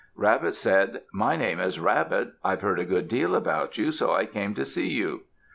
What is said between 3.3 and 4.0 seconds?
about you,